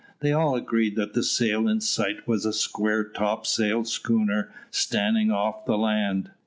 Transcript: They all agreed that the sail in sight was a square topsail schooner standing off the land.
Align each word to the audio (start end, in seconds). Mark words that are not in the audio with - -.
They 0.21 0.33
all 0.33 0.55
agreed 0.55 0.95
that 0.95 1.13
the 1.13 1.21
sail 1.21 1.67
in 1.67 1.79
sight 1.79 2.27
was 2.27 2.43
a 2.43 2.51
square 2.53 3.03
topsail 3.03 3.85
schooner 3.85 4.51
standing 4.71 5.29
off 5.29 5.65
the 5.65 5.77
land. 5.77 6.31